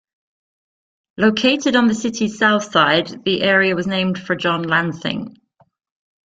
[1.17, 5.37] Located on the city's south side, the area was named for John Lansing.